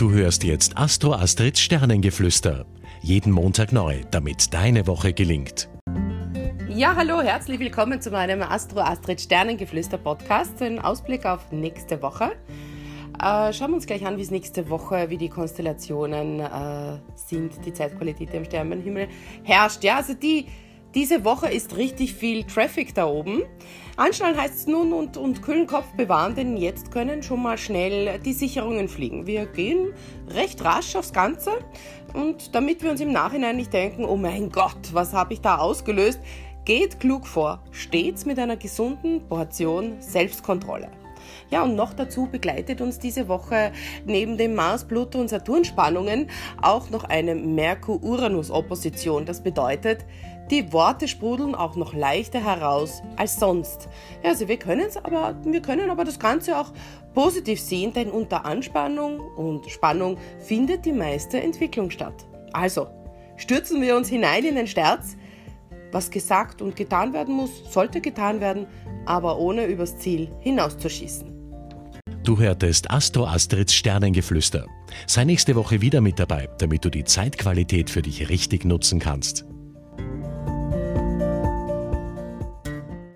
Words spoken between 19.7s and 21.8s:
Ja, also die, diese Woche ist